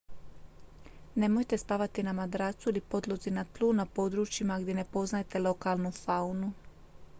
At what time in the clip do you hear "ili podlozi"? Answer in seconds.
2.69-3.31